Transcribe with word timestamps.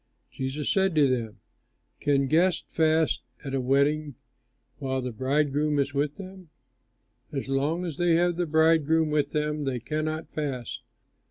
Jesus 0.31 0.67
said 0.67 0.95
to 0.95 1.07
them, 1.07 1.41
"Can 1.99 2.25
guests 2.25 2.63
fast 2.71 3.21
at 3.45 3.53
a 3.53 3.61
wedding 3.61 4.15
while 4.79 4.99
the 4.99 5.11
bridegroom 5.11 5.77
is 5.77 5.93
with 5.93 6.15
them? 6.15 6.49
As 7.31 7.47
long 7.47 7.85
as 7.85 7.97
they 7.97 8.15
have 8.15 8.35
the 8.35 8.47
bridegroom 8.47 9.11
with 9.11 9.29
them 9.31 9.63
they 9.65 9.79
cannot 9.79 10.31
fast. 10.33 10.81